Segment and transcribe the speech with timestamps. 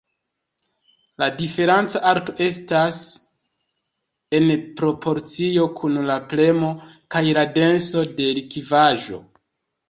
[1.23, 2.97] La diferenca alto estas
[4.39, 4.47] en
[4.81, 6.73] proporcio kun la premo
[7.17, 9.23] kaj la denso de likvaĵo.